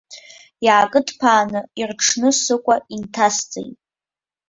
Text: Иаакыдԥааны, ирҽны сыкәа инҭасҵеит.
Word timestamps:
Иаакыдԥааны, 0.65 1.59
ирҽны 1.79 2.29
сыкәа 2.41 2.75
инҭасҵеит. 2.93 3.77